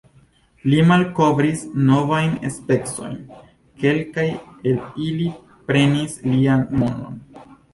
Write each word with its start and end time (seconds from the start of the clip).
Li 0.69 0.77
malkovris 0.91 1.59
novajn 1.89 2.33
speciojn, 2.55 3.13
kelkaj 3.83 4.27
el 4.73 4.81
ili 5.11 5.29
prenis 5.69 6.17
lian 6.33 6.67
nomon. 6.83 7.25